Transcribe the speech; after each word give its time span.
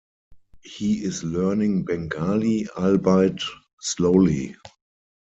He 0.63 0.95
is 1.03 1.23
learning 1.23 1.85
Bengali, 1.85 2.67
albeit 2.75 3.43
slowly. 3.81 4.55